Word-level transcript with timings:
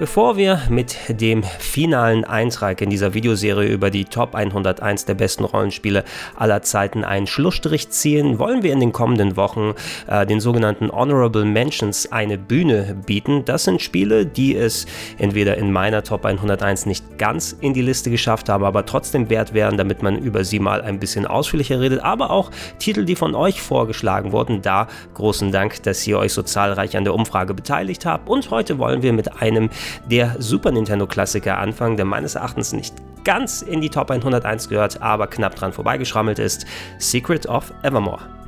Bevor 0.00 0.38
wir 0.38 0.62
mit 0.70 0.96
dem 1.20 1.42
finalen 1.42 2.24
Eintrag 2.24 2.80
in 2.80 2.88
dieser 2.88 3.12
Videoserie 3.12 3.68
über 3.68 3.90
die 3.90 4.06
Top 4.06 4.34
101 4.34 5.04
der 5.04 5.12
besten 5.12 5.44
Rollenspiele 5.44 6.04
aller 6.34 6.62
Zeiten 6.62 7.04
einen 7.04 7.26
Schlussstrich 7.26 7.90
ziehen, 7.90 8.38
wollen 8.38 8.62
wir 8.62 8.72
in 8.72 8.80
den 8.80 8.92
kommenden 8.92 9.36
Wochen 9.36 9.74
äh, 10.06 10.24
den 10.24 10.40
sogenannten 10.40 10.90
Honorable 10.90 11.44
Mentions 11.44 12.10
eine 12.10 12.38
Bühne 12.38 12.96
bieten. 13.04 13.44
Das 13.44 13.64
sind 13.64 13.82
Spiele, 13.82 14.24
die 14.24 14.56
es 14.56 14.86
entweder 15.18 15.58
in 15.58 15.70
meiner 15.70 16.02
Top 16.02 16.24
101 16.24 16.86
nicht 16.86 17.18
ganz 17.18 17.54
in 17.60 17.74
die 17.74 17.82
Liste 17.82 18.10
geschafft 18.10 18.48
haben, 18.48 18.64
aber 18.64 18.86
trotzdem 18.86 19.28
wert 19.28 19.52
wären, 19.52 19.76
damit 19.76 20.02
man 20.02 20.16
über 20.16 20.44
sie 20.44 20.60
mal 20.60 20.80
ein 20.80 20.98
bisschen 20.98 21.26
ausführlicher 21.26 21.78
redet, 21.78 22.02
aber 22.02 22.30
auch 22.30 22.50
Titel, 22.78 23.04
die 23.04 23.16
von 23.16 23.34
euch 23.34 23.60
vorgeschlagen 23.60 24.32
wurden. 24.32 24.62
Da 24.62 24.88
großen 25.12 25.52
Dank, 25.52 25.82
dass 25.82 26.06
ihr 26.06 26.18
euch 26.18 26.32
so 26.32 26.42
zahlreich 26.42 26.96
an 26.96 27.04
der 27.04 27.12
Umfrage 27.12 27.52
beteiligt 27.52 28.06
habt. 28.06 28.30
Und 28.30 28.50
heute 28.50 28.78
wollen 28.78 29.02
wir 29.02 29.12
mit 29.12 29.42
einem 29.42 29.68
der 30.10 30.36
Super 30.38 30.72
Nintendo-Klassiker 30.72 31.58
anfangen, 31.58 31.96
der 31.96 32.06
meines 32.06 32.34
Erachtens 32.34 32.72
nicht 32.72 32.94
ganz 33.24 33.62
in 33.62 33.80
die 33.80 33.90
Top 33.90 34.10
101 34.10 34.68
gehört, 34.68 35.02
aber 35.02 35.26
knapp 35.26 35.54
dran 35.54 35.72
vorbeigeschrammelt 35.72 36.38
ist: 36.38 36.66
Secret 36.98 37.46
of 37.46 37.72
Evermore. 37.82 38.39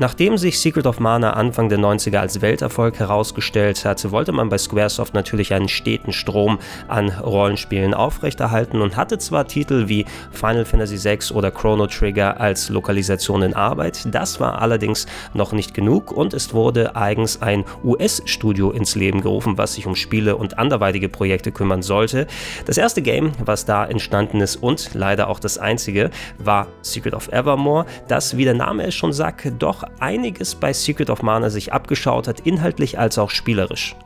Nachdem 0.00 0.38
sich 0.38 0.60
Secret 0.60 0.86
of 0.86 1.00
Mana 1.00 1.32
Anfang 1.32 1.68
der 1.68 1.80
90er 1.80 2.18
als 2.18 2.40
Welterfolg 2.40 3.00
herausgestellt 3.00 3.84
hatte, 3.84 4.12
wollte 4.12 4.30
man 4.30 4.48
bei 4.48 4.56
Squaresoft 4.56 5.12
natürlich 5.12 5.52
einen 5.52 5.68
steten 5.68 6.12
Strom 6.12 6.60
an 6.86 7.08
Rollenspielen 7.08 7.94
aufrechterhalten 7.94 8.80
und 8.80 8.96
hatte 8.96 9.18
zwar 9.18 9.48
Titel 9.48 9.88
wie 9.88 10.06
Final 10.30 10.64
Fantasy 10.64 11.02
VI 11.02 11.34
oder 11.34 11.50
Chrono 11.50 11.88
Trigger 11.88 12.40
als 12.40 12.68
Lokalisation 12.68 13.42
in 13.42 13.54
Arbeit, 13.54 14.14
das 14.14 14.38
war 14.38 14.62
allerdings 14.62 15.06
noch 15.34 15.50
nicht 15.50 15.74
genug 15.74 16.12
und 16.12 16.32
es 16.32 16.54
wurde 16.54 16.94
eigens 16.94 17.42
ein 17.42 17.64
US-Studio 17.82 18.70
ins 18.70 18.94
Leben 18.94 19.20
gerufen, 19.20 19.58
was 19.58 19.74
sich 19.74 19.88
um 19.88 19.96
Spiele 19.96 20.36
und 20.36 20.60
anderweitige 20.60 21.08
Projekte 21.08 21.50
kümmern 21.50 21.82
sollte. 21.82 22.28
Das 22.66 22.78
erste 22.78 23.02
Game, 23.02 23.32
was 23.44 23.64
da 23.64 23.84
entstanden 23.84 24.40
ist 24.42 24.62
und 24.62 24.94
leider 24.94 25.26
auch 25.26 25.40
das 25.40 25.58
einzige, 25.58 26.10
war 26.38 26.68
Secret 26.82 27.14
of 27.14 27.32
Evermore, 27.32 27.84
das, 28.06 28.36
wie 28.36 28.44
der 28.44 28.54
Name 28.54 28.84
es 28.84 28.94
schon 28.94 29.12
sagt, 29.12 29.50
doch 29.58 29.87
einiges 30.00 30.54
bei 30.54 30.72
Secret 30.72 31.10
of 31.10 31.22
Mana 31.22 31.50
sich 31.50 31.72
abgeschaut 31.72 32.28
hat, 32.28 32.40
inhaltlich 32.40 32.98
als 32.98 33.18
auch 33.18 33.30
spielerisch. 33.30 33.96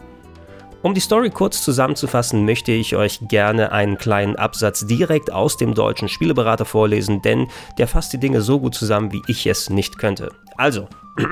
Um 0.82 0.94
die 0.94 1.00
Story 1.00 1.30
kurz 1.30 1.62
zusammenzufassen, 1.62 2.44
möchte 2.44 2.72
ich 2.72 2.96
euch 2.96 3.20
gerne 3.28 3.70
einen 3.70 3.98
kleinen 3.98 4.34
Absatz 4.34 4.84
direkt 4.84 5.32
aus 5.32 5.56
dem 5.56 5.74
deutschen 5.74 6.08
Spieleberater 6.08 6.64
vorlesen, 6.64 7.22
denn 7.22 7.46
der 7.78 7.86
fasst 7.86 8.12
die 8.12 8.18
Dinge 8.18 8.42
so 8.42 8.58
gut 8.58 8.74
zusammen, 8.74 9.12
wie 9.12 9.22
ich 9.28 9.46
es 9.46 9.70
nicht 9.70 9.98
könnte. 9.98 10.32
Also, 10.56 10.88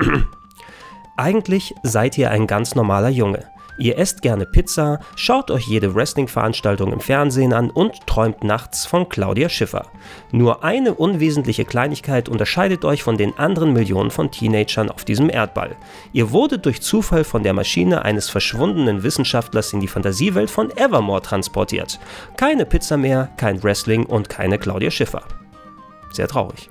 eigentlich 1.17 1.75
seid 1.83 2.17
ihr 2.17 2.31
ein 2.31 2.47
ganz 2.47 2.75
normaler 2.75 3.09
Junge. 3.09 3.45
Ihr 3.81 3.97
esst 3.97 4.21
gerne 4.21 4.45
Pizza, 4.45 4.99
schaut 5.15 5.49
euch 5.49 5.65
jede 5.65 5.95
Wrestling-Veranstaltung 5.95 6.93
im 6.93 6.99
Fernsehen 6.99 7.51
an 7.51 7.71
und 7.71 8.05
träumt 8.05 8.43
nachts 8.43 8.85
von 8.85 9.09
Claudia 9.09 9.49
Schiffer. 9.49 9.87
Nur 10.31 10.63
eine 10.63 10.93
unwesentliche 10.93 11.65
Kleinigkeit 11.65 12.29
unterscheidet 12.29 12.85
euch 12.85 13.01
von 13.01 13.17
den 13.17 13.39
anderen 13.39 13.73
Millionen 13.73 14.11
von 14.11 14.29
Teenagern 14.29 14.91
auf 14.91 15.03
diesem 15.03 15.31
Erdball. 15.31 15.75
Ihr 16.13 16.29
wurdet 16.29 16.67
durch 16.67 16.83
Zufall 16.83 17.23
von 17.23 17.41
der 17.41 17.53
Maschine 17.53 18.05
eines 18.05 18.29
verschwundenen 18.29 19.01
Wissenschaftlers 19.01 19.73
in 19.73 19.79
die 19.79 19.87
Fantasiewelt 19.87 20.51
von 20.51 20.69
Evermore 20.77 21.23
transportiert. 21.23 21.99
Keine 22.37 22.67
Pizza 22.67 22.97
mehr, 22.97 23.31
kein 23.37 23.63
Wrestling 23.63 24.05
und 24.05 24.29
keine 24.29 24.59
Claudia 24.59 24.91
Schiffer. 24.91 25.23
Sehr 26.11 26.27
traurig. 26.27 26.69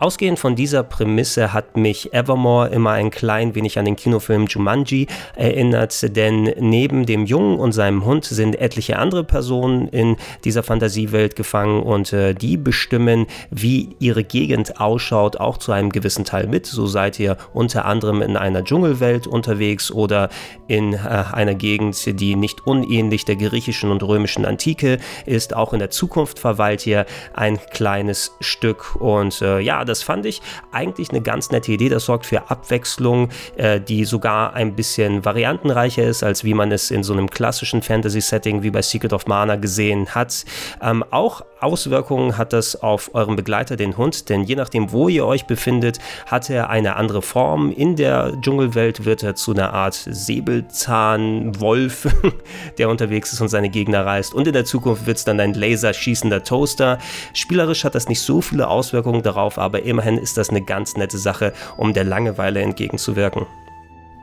Ausgehend 0.00 0.38
von 0.38 0.54
dieser 0.54 0.84
Prämisse 0.84 1.52
hat 1.52 1.76
mich 1.76 2.14
Evermore 2.14 2.68
immer 2.68 2.92
ein 2.92 3.10
klein 3.10 3.56
wenig 3.56 3.80
an 3.80 3.84
den 3.84 3.96
Kinofilm 3.96 4.46
Jumanji 4.46 5.08
erinnert, 5.34 6.16
denn 6.16 6.54
neben 6.60 7.04
dem 7.04 7.26
Jungen 7.26 7.58
und 7.58 7.72
seinem 7.72 8.04
Hund 8.04 8.24
sind 8.24 8.60
etliche 8.60 8.96
andere 8.96 9.24
Personen 9.24 9.88
in 9.88 10.16
dieser 10.44 10.62
Fantasiewelt 10.62 11.34
gefangen 11.34 11.82
und 11.82 12.12
äh, 12.12 12.32
die 12.32 12.56
bestimmen, 12.56 13.26
wie 13.50 13.96
ihre 13.98 14.22
Gegend 14.22 14.80
ausschaut, 14.80 15.38
auch 15.38 15.56
zu 15.56 15.72
einem 15.72 15.90
gewissen 15.90 16.24
Teil 16.24 16.46
mit. 16.46 16.66
So 16.66 16.86
seid 16.86 17.18
ihr 17.18 17.36
unter 17.52 17.84
anderem 17.84 18.22
in 18.22 18.36
einer 18.36 18.62
Dschungelwelt 18.62 19.26
unterwegs 19.26 19.90
oder 19.90 20.28
in 20.68 20.92
äh, 20.92 21.24
einer 21.32 21.56
Gegend, 21.56 22.20
die 22.20 22.36
nicht 22.36 22.64
unähnlich 22.68 23.24
der 23.24 23.34
griechischen 23.34 23.90
und 23.90 24.04
römischen 24.04 24.44
Antike 24.44 24.98
ist. 25.26 25.56
Auch 25.56 25.72
in 25.72 25.80
der 25.80 25.90
Zukunft 25.90 26.38
verweilt 26.38 26.86
ihr 26.86 27.04
ein 27.34 27.58
kleines 27.72 28.36
Stück 28.38 28.94
und 28.94 29.42
äh, 29.42 29.58
ja, 29.58 29.87
das 29.88 30.02
fand 30.02 30.26
ich 30.26 30.42
eigentlich 30.72 31.10
eine 31.10 31.20
ganz 31.20 31.50
nette 31.50 31.72
Idee. 31.72 31.88
Das 31.88 32.04
sorgt 32.04 32.26
für 32.26 32.50
Abwechslung, 32.50 33.30
äh, 33.56 33.80
die 33.80 34.04
sogar 34.04 34.54
ein 34.54 34.74
bisschen 34.74 35.24
variantenreicher 35.24 36.04
ist, 36.04 36.22
als 36.22 36.44
wie 36.44 36.54
man 36.54 36.72
es 36.72 36.90
in 36.90 37.02
so 37.02 37.12
einem 37.12 37.30
klassischen 37.30 37.82
Fantasy-Setting 37.82 38.62
wie 38.62 38.70
bei 38.70 38.82
Secret 38.82 39.12
of 39.12 39.26
Mana 39.26 39.56
gesehen 39.56 40.14
hat. 40.14 40.44
Ähm, 40.82 41.04
auch 41.10 41.42
Auswirkungen 41.60 42.38
hat 42.38 42.52
das 42.52 42.80
auf 42.82 43.14
euren 43.14 43.36
Begleiter, 43.36 43.76
den 43.76 43.96
Hund, 43.96 44.28
denn 44.28 44.42
je 44.44 44.54
nachdem, 44.54 44.92
wo 44.92 45.08
ihr 45.08 45.26
euch 45.26 45.46
befindet, 45.46 45.98
hat 46.26 46.48
er 46.50 46.70
eine 46.70 46.94
andere 46.96 47.22
Form. 47.22 47.72
In 47.72 47.96
der 47.96 48.32
Dschungelwelt 48.40 49.04
wird 49.04 49.24
er 49.24 49.34
zu 49.34 49.50
einer 49.52 49.74
Art 49.74 49.94
Säbelzahnwolf, 49.94 52.06
der 52.78 52.88
unterwegs 52.88 53.32
ist 53.32 53.40
und 53.40 53.48
seine 53.48 53.70
Gegner 53.70 54.06
reißt. 54.06 54.34
Und 54.34 54.46
in 54.46 54.52
der 54.52 54.64
Zukunft 54.64 55.06
wird 55.06 55.16
es 55.16 55.24
dann 55.24 55.40
ein 55.40 55.54
laserschießender 55.54 56.44
Toaster. 56.44 56.98
Spielerisch 57.32 57.84
hat 57.84 57.94
das 57.94 58.08
nicht 58.08 58.20
so 58.20 58.40
viele 58.40 58.68
Auswirkungen 58.68 59.22
darauf, 59.22 59.58
aber 59.58 59.77
immerhin 59.84 60.18
ist 60.18 60.36
das 60.36 60.50
eine 60.50 60.62
ganz 60.62 60.96
nette 60.96 61.18
Sache, 61.18 61.52
um 61.76 61.92
der 61.92 62.04
Langeweile 62.04 62.60
entgegenzuwirken. 62.60 63.46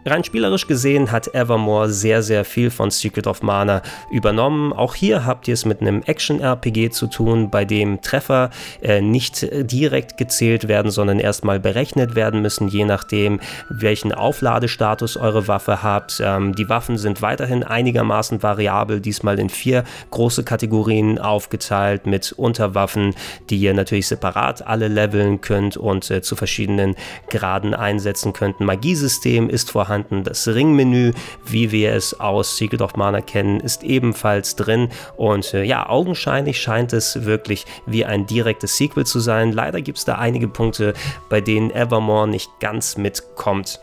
Rein 0.08 0.24
spielerisch 0.24 0.68
gesehen 0.68 1.12
hat 1.12 1.34
Evermore 1.34 1.90
sehr, 1.90 2.22
sehr 2.22 2.46
viel 2.46 2.70
von 2.70 2.92
Secret 2.92 3.26
of 3.26 3.42
Mana 3.42 3.82
übernommen. 4.12 4.72
Auch 4.72 4.94
hier 4.94 5.26
habt 5.26 5.48
ihr 5.48 5.56
es 5.56 5.66
mit 5.66 5.82
einem 5.82 6.04
Action-RPG 6.04 6.92
zu 6.92 7.08
tun, 7.08 7.50
bei 7.50 7.66
dem 7.66 8.04
Treffer 8.04 8.52
äh, 8.84 9.02
nicht 9.02 9.48
direkt 9.52 10.18
gezählt 10.18 10.68
werden, 10.68 10.92
sondern 10.92 11.18
erstmal 11.18 11.60
berechnet 11.60 12.14
werden 12.14 12.44
müssen, 12.44 12.68
je 12.68 12.86
nachdem, 12.86 13.40
welchen 13.68 14.12
Aufladestatus 14.12 15.18
eure 15.18 15.48
Waffe 15.48 15.82
habt. 15.82 16.22
Ähm, 16.24 16.54
die 16.54 16.70
Waffen 16.70 17.00
sind 17.00 17.24
weiterhin 17.24 17.64
einigermaßen 17.64 18.44
variabel, 18.44 19.02
diesmal 19.02 19.40
in 19.40 19.50
vier 19.50 19.86
große 20.12 20.44
Kategorien 20.44 21.18
aufgeteilt 21.18 22.06
mit 22.06 22.32
Unterwaffen, 22.32 23.16
die 23.50 23.58
ihr 23.58 23.74
natürlich 23.74 24.06
separat 24.06 24.68
alle 24.68 24.88
leveln 24.88 25.42
könnt 25.42 25.78
und 25.78 26.12
äh, 26.12 26.22
zu 26.22 26.36
verschiedenen 26.36 26.96
Graden 27.32 27.74
einsetzen 27.74 28.34
könnt. 28.34 28.60
Ein 28.60 28.68
Magiesystem 28.68 29.50
ist 29.50 29.72
vorhanden 29.72 29.95
vorhanden. 29.96 30.24
Das 30.24 30.48
Ringmenü, 30.48 31.14
wie 31.46 31.72
wir 31.72 31.94
es 31.94 32.20
aus 32.20 32.58
Secret 32.58 32.82
of 32.82 32.96
Mana 32.96 33.22
kennen, 33.22 33.60
ist 33.60 33.84
ebenfalls 33.84 34.56
drin. 34.56 34.90
Und 35.16 35.54
äh, 35.54 35.64
ja, 35.64 35.90
augenscheinlich 35.90 36.60
scheint 36.62 36.94
es 36.94 37.26
wirklich 37.26 37.66
wie 37.86 38.06
ein 38.06 38.26
direktes 38.26 38.78
Sequel 38.78 39.06
zu 39.06 39.20
sein. 39.20 39.52
Leider 39.52 39.82
gibt 39.82 39.98
es 39.98 40.06
da 40.06 40.16
einige 40.16 40.48
Punkte, 40.48 40.94
bei 41.30 41.42
denen 41.42 41.72
Evermore 41.72 42.28
nicht 42.28 42.50
ganz 42.60 42.98
mitkommt. 42.98 43.80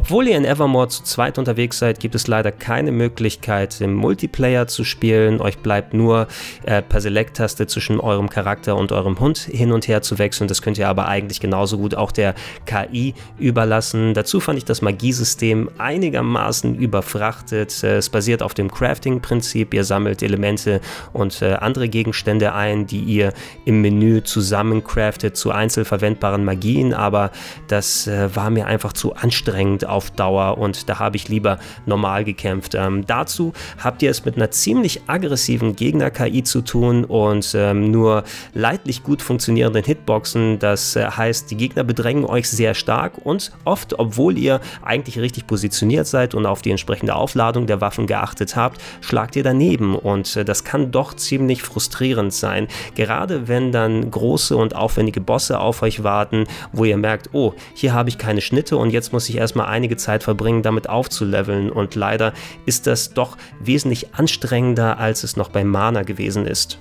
Obwohl 0.00 0.28
ihr 0.28 0.36
in 0.38 0.46
Evermore 0.46 0.88
zu 0.88 1.02
zweit 1.02 1.36
unterwegs 1.36 1.78
seid, 1.78 2.00
gibt 2.00 2.14
es 2.14 2.26
leider 2.26 2.50
keine 2.50 2.90
Möglichkeit, 2.90 3.82
im 3.82 3.92
Multiplayer 3.92 4.66
zu 4.66 4.82
spielen. 4.82 5.42
Euch 5.42 5.58
bleibt 5.58 5.92
nur 5.92 6.26
äh, 6.64 6.80
per 6.80 7.02
Select-Taste 7.02 7.66
zwischen 7.66 8.00
eurem 8.00 8.30
Charakter 8.30 8.76
und 8.76 8.92
eurem 8.92 9.20
Hund 9.20 9.36
hin 9.36 9.72
und 9.72 9.88
her 9.88 10.00
zu 10.00 10.18
wechseln. 10.18 10.48
Das 10.48 10.62
könnt 10.62 10.78
ihr 10.78 10.88
aber 10.88 11.06
eigentlich 11.06 11.38
genauso 11.38 11.76
gut 11.76 11.94
auch 11.94 12.12
der 12.12 12.34
KI 12.64 13.12
überlassen. 13.38 14.14
Dazu 14.14 14.40
fand 14.40 14.56
ich 14.56 14.64
das 14.64 14.80
Magiesystem 14.80 15.68
einigermaßen 15.76 16.74
überfrachtet. 16.76 17.84
Äh, 17.84 17.98
es 17.98 18.08
basiert 18.08 18.42
auf 18.42 18.54
dem 18.54 18.70
Crafting-Prinzip. 18.70 19.74
Ihr 19.74 19.84
sammelt 19.84 20.22
Elemente 20.22 20.80
und 21.12 21.42
äh, 21.42 21.52
andere 21.52 21.90
Gegenstände 21.90 22.54
ein, 22.54 22.86
die 22.86 23.00
ihr 23.00 23.34
im 23.66 23.82
Menü 23.82 24.22
zusammen 24.22 24.82
craftet 24.82 25.36
zu 25.36 25.50
einzelverwendbaren 25.50 26.42
Magien. 26.42 26.94
Aber 26.94 27.30
das 27.68 28.06
äh, 28.06 28.34
war 28.34 28.48
mir 28.48 28.66
einfach 28.66 28.94
zu 28.94 29.14
anstrengend 29.14 29.89
auf 29.90 30.10
Dauer 30.10 30.58
und 30.58 30.88
da 30.88 30.98
habe 30.98 31.16
ich 31.16 31.28
lieber 31.28 31.58
normal 31.86 32.24
gekämpft. 32.24 32.74
Ähm, 32.74 33.06
dazu 33.06 33.52
habt 33.82 34.02
ihr 34.02 34.10
es 34.10 34.24
mit 34.24 34.36
einer 34.36 34.50
ziemlich 34.50 35.02
aggressiven 35.06 35.76
Gegner-KI 35.76 36.42
zu 36.42 36.62
tun 36.62 37.04
und 37.04 37.52
ähm, 37.54 37.90
nur 37.90 38.24
leidlich 38.54 39.02
gut 39.02 39.22
funktionierenden 39.22 39.84
Hitboxen. 39.84 40.58
Das 40.58 40.96
äh, 40.96 41.06
heißt, 41.06 41.50
die 41.50 41.56
Gegner 41.56 41.84
bedrängen 41.84 42.24
euch 42.24 42.48
sehr 42.48 42.74
stark 42.74 43.14
und 43.24 43.52
oft, 43.64 43.98
obwohl 43.98 44.38
ihr 44.38 44.60
eigentlich 44.82 45.18
richtig 45.18 45.46
positioniert 45.46 46.06
seid 46.06 46.34
und 46.34 46.46
auf 46.46 46.62
die 46.62 46.70
entsprechende 46.70 47.14
Aufladung 47.14 47.66
der 47.66 47.80
Waffen 47.80 48.06
geachtet 48.06 48.56
habt, 48.56 48.80
schlagt 49.00 49.36
ihr 49.36 49.42
daneben 49.42 49.94
und 49.94 50.36
äh, 50.36 50.44
das 50.44 50.64
kann 50.64 50.90
doch 50.90 51.14
ziemlich 51.14 51.62
frustrierend 51.62 52.32
sein. 52.32 52.68
Gerade 52.94 53.48
wenn 53.48 53.72
dann 53.72 54.10
große 54.10 54.56
und 54.56 54.74
aufwendige 54.74 55.20
Bosse 55.20 55.60
auf 55.60 55.82
euch 55.82 56.02
warten, 56.02 56.44
wo 56.72 56.84
ihr 56.84 56.96
merkt, 56.96 57.30
oh, 57.32 57.54
hier 57.74 57.92
habe 57.92 58.08
ich 58.08 58.18
keine 58.18 58.40
Schnitte 58.40 58.76
und 58.76 58.90
jetzt 58.90 59.12
muss 59.12 59.28
ich 59.28 59.36
erstmal 59.36 59.66
einige 59.70 59.96
Zeit 59.96 60.22
verbringen, 60.22 60.62
damit 60.62 60.88
aufzuleveln 60.88 61.70
und 61.70 61.94
leider 61.94 62.32
ist 62.66 62.86
das 62.86 63.14
doch 63.14 63.36
wesentlich 63.60 64.14
anstrengender, 64.14 64.98
als 64.98 65.24
es 65.24 65.36
noch 65.36 65.48
bei 65.48 65.64
Mana 65.64 66.02
gewesen 66.02 66.46
ist. 66.46 66.78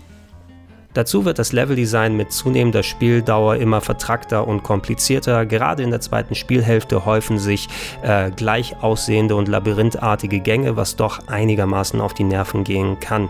Dazu 0.94 1.24
wird 1.24 1.38
das 1.38 1.54
Leveldesign 1.54 2.18
mit 2.18 2.32
zunehmender 2.32 2.82
Spieldauer 2.82 3.58
immer 3.58 3.80
vertrackter 3.80 4.48
und 4.48 4.64
komplizierter. 4.64 5.46
Gerade 5.46 5.84
in 5.84 5.92
der 5.92 6.02
zweiten 6.02 6.34
Spielhälfte 6.34 7.06
häufen 7.06 7.38
sich 7.38 7.68
äh, 8.02 8.32
gleich 8.32 8.76
aussehende 8.82 9.36
und 9.36 9.48
labyrinthartige 9.48 10.40
Gänge, 10.40 10.78
was 10.78 10.96
doch 10.96 11.28
einigermaßen 11.28 12.02
auf 12.02 12.16
die 12.16 12.24
Nerven 12.24 12.64
gehen 12.64 13.00
kann. 13.00 13.30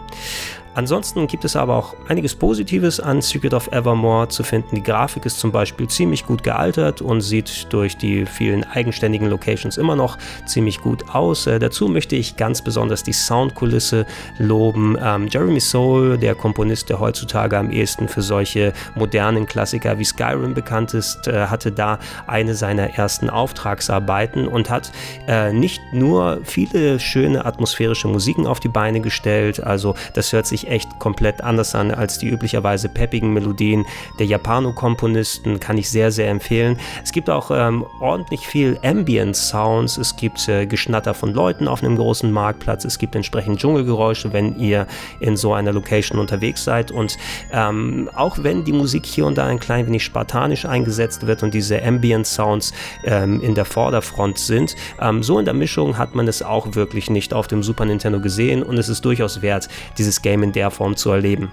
Ansonsten 0.79 1.27
gibt 1.27 1.43
es 1.43 1.57
aber 1.57 1.75
auch 1.75 1.93
einiges 2.07 2.35
Positives 2.35 3.01
an 3.01 3.21
Secret 3.21 3.53
of 3.53 3.69
Evermore 3.73 4.29
zu 4.29 4.43
finden. 4.43 4.77
Die 4.77 4.81
Grafik 4.81 5.25
ist 5.25 5.37
zum 5.37 5.51
Beispiel 5.51 5.89
ziemlich 5.89 6.25
gut 6.25 6.41
gealtert 6.41 7.01
und 7.01 7.19
sieht 7.19 7.67
durch 7.73 7.97
die 7.97 8.25
vielen 8.25 8.63
eigenständigen 8.63 9.27
Locations 9.27 9.75
immer 9.75 9.97
noch 9.97 10.17
ziemlich 10.45 10.79
gut 10.79 11.09
aus. 11.13 11.47
Äh, 11.47 11.59
dazu 11.59 11.89
möchte 11.89 12.15
ich 12.15 12.37
ganz 12.37 12.61
besonders 12.61 13.03
die 13.03 13.11
Soundkulisse 13.11 14.05
loben. 14.37 14.97
Ähm, 15.03 15.27
Jeremy 15.27 15.59
Soule, 15.59 16.17
der 16.17 16.33
Komponist, 16.33 16.87
der 16.87 17.01
heutzutage 17.01 17.57
am 17.57 17.71
ehesten 17.71 18.07
für 18.07 18.21
solche 18.21 18.71
modernen 18.95 19.47
Klassiker 19.47 19.99
wie 19.99 20.05
Skyrim 20.05 20.53
bekannt 20.53 20.93
ist, 20.93 21.27
äh, 21.27 21.47
hatte 21.47 21.73
da 21.73 21.99
eine 22.25 22.55
seiner 22.55 22.91
ersten 22.91 23.29
Auftragsarbeiten 23.29 24.47
und 24.47 24.69
hat 24.69 24.93
äh, 25.27 25.51
nicht 25.51 25.81
nur 25.91 26.39
viele 26.45 27.01
schöne 27.01 27.43
atmosphärische 27.43 28.07
Musiken 28.07 28.47
auf 28.47 28.61
die 28.61 28.69
Beine 28.69 29.01
gestellt, 29.01 29.61
also 29.61 29.95
das 30.13 30.31
hört 30.31 30.47
sich 30.47 30.68
echt 30.69 30.99
komplett 30.99 31.41
anders 31.43 31.75
an 31.75 31.91
als 31.91 32.17
die 32.17 32.27
üblicherweise 32.27 32.89
peppigen 32.89 33.33
Melodien 33.33 33.85
der 34.19 34.27
Japano-Komponisten, 34.27 35.59
kann 35.59 35.77
ich 35.77 35.89
sehr, 35.89 36.11
sehr 36.11 36.29
empfehlen. 36.29 36.77
Es 37.03 37.11
gibt 37.11 37.29
auch 37.29 37.51
ähm, 37.51 37.85
ordentlich 37.99 38.47
viel 38.47 38.79
Ambient-Sounds, 38.83 39.97
es 39.97 40.15
gibt 40.15 40.47
äh, 40.47 40.65
Geschnatter 40.65 41.13
von 41.13 41.33
Leuten 41.33 41.67
auf 41.67 41.83
einem 41.83 41.95
großen 41.95 42.31
Marktplatz, 42.31 42.85
es 42.85 42.97
gibt 42.99 43.15
entsprechend 43.15 43.59
Dschungelgeräusche, 43.59 44.33
wenn 44.33 44.59
ihr 44.59 44.87
in 45.19 45.37
so 45.37 45.53
einer 45.53 45.73
Location 45.73 46.19
unterwegs 46.19 46.63
seid. 46.63 46.91
Und 46.91 47.17
ähm, 47.51 48.09
auch 48.15 48.37
wenn 48.41 48.63
die 48.63 48.73
Musik 48.73 49.05
hier 49.05 49.25
und 49.25 49.37
da 49.37 49.45
ein 49.45 49.59
klein 49.59 49.87
wenig 49.87 50.03
spartanisch 50.03 50.65
eingesetzt 50.65 51.27
wird 51.27 51.43
und 51.43 51.53
diese 51.53 51.83
Ambient-Sounds 51.83 52.73
ähm, 53.03 53.41
in 53.41 53.55
der 53.55 53.65
Vorderfront 53.65 54.37
sind, 54.37 54.75
ähm, 55.01 55.23
so 55.23 55.39
in 55.39 55.45
der 55.45 55.53
Mischung 55.53 55.97
hat 55.97 56.15
man 56.15 56.27
es 56.27 56.41
auch 56.41 56.75
wirklich 56.75 57.09
nicht 57.09 57.33
auf 57.33 57.47
dem 57.47 57.63
Super 57.63 57.85
Nintendo 57.85 58.19
gesehen. 58.19 58.63
Und 58.63 58.77
es 58.77 58.89
ist 58.89 59.05
durchaus 59.05 59.41
wert, 59.41 59.67
dieses 59.97 60.21
Game 60.21 60.43
in 60.43 60.48
in 60.49 60.53
der 60.53 60.71
Form 60.71 60.95
zu 60.95 61.11
erleben. 61.11 61.51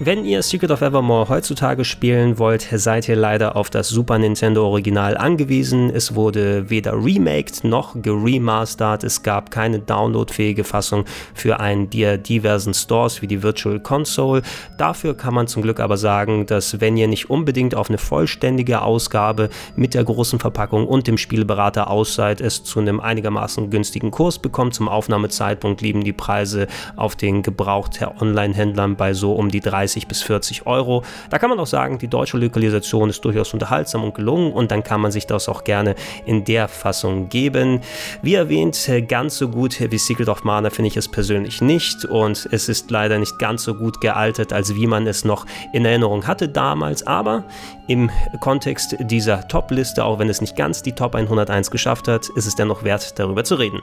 Wenn 0.00 0.24
ihr 0.24 0.42
Secret 0.42 0.72
of 0.72 0.82
Evermore 0.82 1.28
heutzutage 1.28 1.84
spielen 1.84 2.40
wollt, 2.40 2.66
seid 2.74 3.08
ihr 3.08 3.14
leider 3.14 3.54
auf 3.54 3.70
das 3.70 3.90
Super 3.90 4.18
Nintendo 4.18 4.66
Original 4.66 5.16
angewiesen. 5.16 5.88
Es 5.88 6.16
wurde 6.16 6.68
weder 6.68 6.94
remaked 6.94 7.62
noch 7.62 7.94
geremastert. 8.02 9.04
Es 9.04 9.22
gab 9.22 9.52
keine 9.52 9.78
downloadfähige 9.78 10.64
Fassung 10.64 11.04
für 11.32 11.60
einen 11.60 11.90
der 11.90 12.18
diversen 12.18 12.74
Stores 12.74 13.22
wie 13.22 13.28
die 13.28 13.44
Virtual 13.44 13.78
Console. 13.78 14.42
Dafür 14.78 15.16
kann 15.16 15.32
man 15.32 15.46
zum 15.46 15.62
Glück 15.62 15.78
aber 15.78 15.96
sagen, 15.96 16.46
dass 16.46 16.80
wenn 16.80 16.96
ihr 16.96 17.06
nicht 17.06 17.30
unbedingt 17.30 17.76
auf 17.76 17.88
eine 17.88 17.98
vollständige 17.98 18.82
Ausgabe 18.82 19.48
mit 19.76 19.94
der 19.94 20.02
großen 20.02 20.40
Verpackung 20.40 20.88
und 20.88 21.06
dem 21.06 21.18
Spielberater 21.18 21.88
aus 21.88 22.16
seid, 22.16 22.40
es 22.40 22.64
zu 22.64 22.80
einem 22.80 22.98
einigermaßen 22.98 23.70
günstigen 23.70 24.10
Kurs 24.10 24.40
bekommt. 24.40 24.74
Zum 24.74 24.88
Aufnahmezeitpunkt 24.88 25.82
liegen 25.82 26.02
die 26.02 26.12
Preise 26.12 26.66
auf 26.96 27.14
den 27.14 27.44
gebraucht 27.44 28.00
Online-Händlern 28.20 28.96
bei 28.96 29.14
so 29.14 29.34
um 29.34 29.50
die 29.50 29.60
30 29.60 29.83
30 29.84 30.08
bis 30.08 30.22
40 30.22 30.66
Euro. 30.66 31.02
Da 31.30 31.38
kann 31.38 31.50
man 31.50 31.58
auch 31.60 31.66
sagen, 31.66 31.98
die 31.98 32.08
deutsche 32.08 32.38
Lokalisation 32.38 33.10
ist 33.10 33.24
durchaus 33.24 33.52
unterhaltsam 33.52 34.02
und 34.02 34.14
gelungen 34.14 34.52
und 34.52 34.70
dann 34.70 34.82
kann 34.82 35.00
man 35.00 35.12
sich 35.12 35.26
das 35.26 35.48
auch 35.48 35.64
gerne 35.64 35.94
in 36.24 36.44
der 36.44 36.68
Fassung 36.68 37.28
geben. 37.28 37.80
Wie 38.22 38.34
erwähnt, 38.34 38.90
ganz 39.08 39.36
so 39.36 39.48
gut 39.48 39.78
wie 39.80 39.98
Secret 39.98 40.28
of 40.28 40.44
Mana 40.44 40.70
finde 40.70 40.88
ich 40.88 40.96
es 40.96 41.08
persönlich 41.08 41.60
nicht 41.60 42.04
und 42.06 42.48
es 42.50 42.68
ist 42.68 42.90
leider 42.90 43.18
nicht 43.18 43.38
ganz 43.38 43.64
so 43.64 43.74
gut 43.74 44.00
gealtert, 44.00 44.52
als 44.52 44.74
wie 44.74 44.86
man 44.86 45.06
es 45.06 45.24
noch 45.24 45.46
in 45.72 45.84
Erinnerung 45.84 46.26
hatte 46.26 46.48
damals, 46.48 47.06
aber 47.06 47.44
im 47.86 48.10
Kontext 48.40 48.96
dieser 49.00 49.46
Top-Liste, 49.48 50.04
auch 50.04 50.18
wenn 50.18 50.30
es 50.30 50.40
nicht 50.40 50.56
ganz 50.56 50.82
die 50.82 50.92
Top 50.92 51.14
101 51.14 51.70
geschafft 51.70 52.08
hat, 52.08 52.28
ist 52.30 52.46
es 52.46 52.54
dennoch 52.54 52.84
wert, 52.84 53.18
darüber 53.18 53.44
zu 53.44 53.56
reden. 53.56 53.80